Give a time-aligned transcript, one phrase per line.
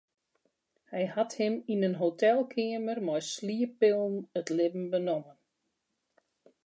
[0.93, 5.37] Hy hat him yn in hotelkeamer mei slieppillen it libben benommen.